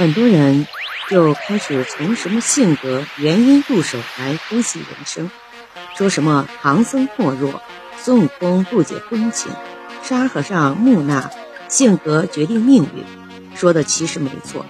[0.00, 0.66] 很多人
[1.10, 5.30] 就开始从什么性格原因入手来分析人生，
[5.94, 7.60] 说什么唐僧懦弱，
[7.98, 9.52] 孙悟空不解风情，
[10.02, 11.30] 沙和尚木讷，
[11.68, 13.04] 性格决定命运。
[13.54, 14.64] 说的其实没错，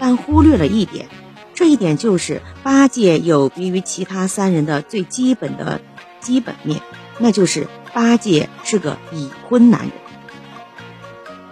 [0.00, 1.06] 但忽略了一点，
[1.52, 5.82] 这一点就是八戒有别于其他三人的最基本的
[6.18, 6.80] 基本面，
[7.18, 9.90] 那就是八戒是个已婚男人。《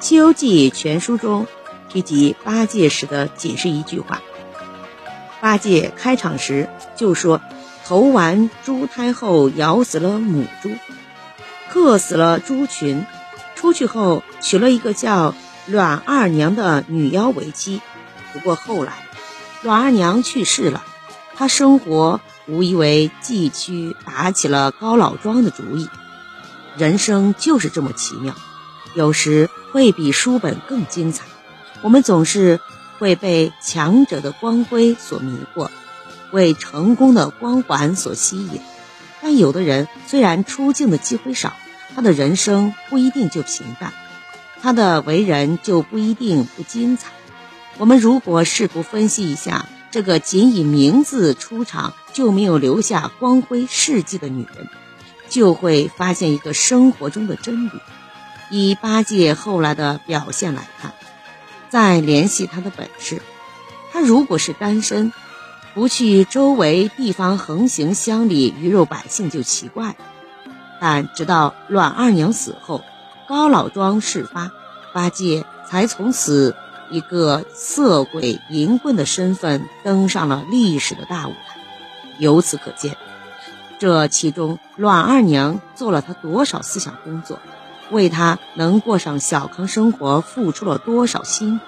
[0.00, 1.46] 西游记》全书中。
[1.92, 4.22] 提及八戒时的仅是一句话。
[5.40, 7.40] 八戒开场时就说
[7.86, 10.70] ：“投完猪胎后咬死了母猪，
[11.70, 13.06] 克死了猪群，
[13.56, 15.34] 出去后娶了一个叫
[15.66, 17.80] 阮二娘的女妖为妻。
[18.32, 18.92] 不过后来
[19.62, 20.84] 阮二娘去世了，
[21.34, 25.88] 他生活无疑为继续打起了高老庄的主意。
[26.76, 28.34] 人生就是这么奇妙，
[28.94, 31.24] 有时会比书本更精彩。”
[31.82, 32.60] 我们总是
[32.98, 35.68] 会被强者的光辉所迷惑，
[36.30, 38.60] 为成功的光环所吸引。
[39.22, 41.54] 但有的人虽然出镜的机会少，
[41.94, 43.92] 他的人生不一定就平淡，
[44.62, 47.10] 他的为人就不一定不精彩。
[47.78, 54.68] 我们如果试图分析一下这个仅以名字出场就没有留下光辉事迹的女人，
[55.28, 57.70] 就会发现一个生活中的真理。
[58.50, 60.92] 以八戒后来的表现来看。
[61.70, 63.22] 再联系他的本事，
[63.92, 65.12] 他如果是单身，
[65.72, 69.96] 不去周围地方横行乡里鱼肉百姓就奇怪了。
[70.80, 72.82] 但直到阮二娘死后，
[73.28, 74.50] 高老庄事发，
[74.92, 76.56] 八戒才从此
[76.90, 81.60] 一个色鬼淫棍的身份登上了历史的大舞台。
[82.18, 82.96] 由此可见，
[83.78, 87.38] 这其中阮二娘做了他多少思想工作。
[87.90, 91.64] 为他能过上小康生活付出了多少辛苦，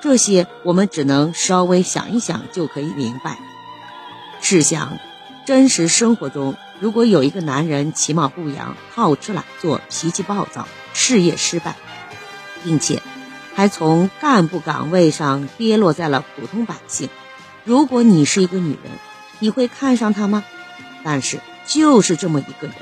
[0.00, 3.38] 这些我们只能稍微想一想就可以明白。
[4.40, 4.98] 试想，
[5.46, 11.76] 真实生活中，如果有一个男人其貌不扬、好吃懒做、脾气暴躁、事业失败，
[12.64, 13.00] 并且
[13.54, 17.08] 还从干部岗位上跌落在了普通百姓，
[17.64, 18.92] 如果你是一个女人，
[19.38, 20.42] 你会看上他吗？
[21.04, 22.74] 但是就是这么一个人，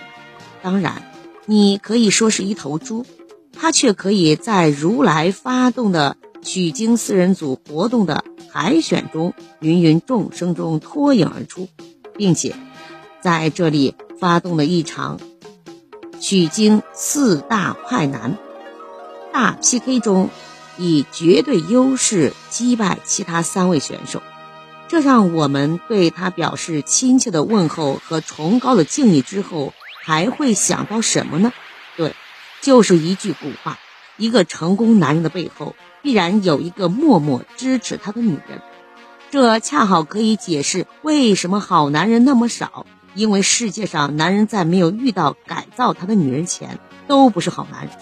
[0.63, 1.10] 当然。
[1.51, 3.05] 你可以说是一头猪，
[3.53, 8.23] 他却可以在如来发动的取经四人组活动的
[8.53, 11.67] 海选中，芸芸众生中脱颖而出，
[12.17, 12.55] 并且
[13.21, 15.19] 在这里发动了一场
[16.21, 18.39] 取经四大快男
[19.33, 20.31] 大 PK 中，
[20.79, 24.23] 以绝对优势击败其他三位选手，
[24.87, 29.75] 这让我们对他表示亲切的问候和崇高的敬意之后。
[30.03, 31.53] 还会想到什么呢？
[31.97, 32.15] 对，
[32.61, 33.79] 就是一句古话：
[34.17, 38.63] 一个成功男人的背后，必然有一个默默支持他的女人。
[39.31, 42.87] 这恰好可以解释为什么好男人那么少。
[43.13, 46.79] 因为世界上男人在没有遇到改造他的女人前，
[47.09, 47.93] 都不是好男人。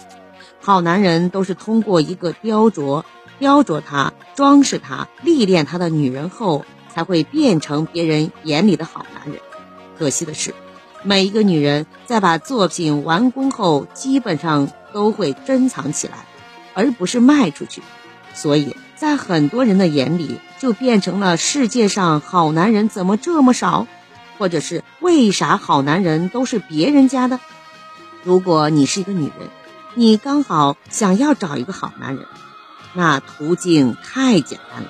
[0.61, 3.03] 好男人都是通过一个雕琢、
[3.39, 9.41] 雕琢他、装饰他、历练他的女人后，才会变成别人眼里的好男人。
[9.97, 10.53] 可惜的是。
[11.03, 16.25] 每一个女人在把作品完工后，基本上都会珍藏起来，
[16.73, 17.81] 而不是卖出去。
[18.33, 23.87] 所以在很多人的眼里，就变成了世界上好男人怎么这么少，
[24.37, 27.39] 或者是为啥好男人都是别人家的？
[28.23, 29.49] 如果你是一个女人，
[29.95, 32.25] 你刚好想要找一个好男人，
[32.93, 34.89] 那途径太简单了，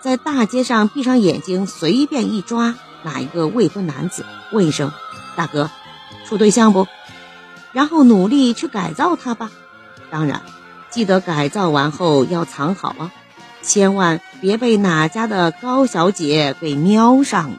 [0.00, 4.92] 在大街上闭上眼睛，随便一抓哪一个未婚男子，问一声。
[5.36, 5.70] 大哥，
[6.24, 6.86] 处对象不？
[7.72, 9.50] 然后努力去改造他吧。
[10.10, 10.40] 当然，
[10.90, 13.12] 记得改造完后要藏好啊，
[13.62, 17.58] 千万别被哪家的高小姐给瞄上了。